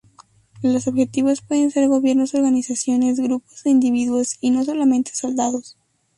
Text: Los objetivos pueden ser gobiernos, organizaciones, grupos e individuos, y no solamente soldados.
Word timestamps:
Los 0.63 0.87
objetivos 0.87 1.41
pueden 1.41 1.69
ser 1.69 1.87
gobiernos, 1.87 2.33
organizaciones, 2.33 3.19
grupos 3.19 3.63
e 3.67 3.69
individuos, 3.69 4.37
y 4.41 4.49
no 4.49 4.63
solamente 4.63 5.11
soldados. 5.13 5.77